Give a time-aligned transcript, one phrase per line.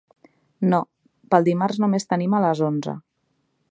[0.71, 0.79] No,
[1.35, 2.99] pel dimarts només tenim a les onze.